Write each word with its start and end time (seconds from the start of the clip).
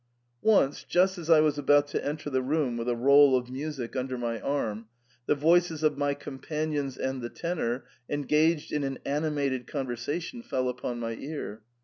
Once, 0.41 0.83
just 0.83 1.19
as 1.19 1.29
I 1.29 1.41
was 1.41 1.59
about 1.59 1.85
to 1.89 2.03
enter 2.03 2.31
the 2.31 2.41
room 2.41 2.75
with 2.75 2.89
a 2.89 2.95
roll 2.95 3.37
of 3.37 3.51
music 3.51 3.95
under 3.95 4.17
my 4.17 4.39
arm, 4.41 4.87
the 5.27 5.35
voices 5.35 5.83
of 5.83 5.95
my 5.95 6.15
companions 6.15 6.97
and 6.97 7.21
the 7.21 7.29
tenor, 7.29 7.85
engaged 8.09 8.71
in 8.73 8.83
an 8.83 8.97
animated 9.05 9.67
conversation, 9.67 10.41
fell 10.41 10.69
upon 10.69 10.99
my 10.99 11.13
ear. 11.13 11.61